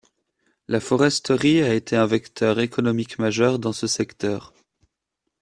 [0.67, 4.51] La foresterie a été un vecteur économique majeur dans ce secteur.